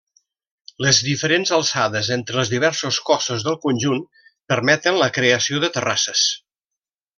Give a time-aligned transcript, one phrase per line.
[0.85, 4.01] Les diferents alçades entre els diversos cossos del conjunt,
[4.55, 6.27] permeten la creació de terrasses.